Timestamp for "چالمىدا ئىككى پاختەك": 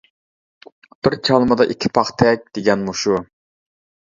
1.29-2.49